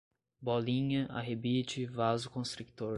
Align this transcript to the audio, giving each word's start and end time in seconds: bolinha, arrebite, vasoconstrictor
bolinha, 0.41 1.05
arrebite, 1.11 1.85
vasoconstrictor 1.85 2.89